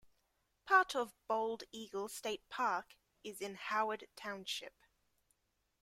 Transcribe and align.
Part 0.65 0.95
of 0.95 1.13
Bald 1.27 1.65
Eagle 1.71 2.09
State 2.09 2.49
Park 2.49 2.95
is 3.23 3.39
in 3.39 3.53
Howard 3.53 4.07
Township. 4.15 4.73